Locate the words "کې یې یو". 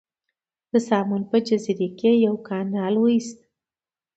1.99-2.35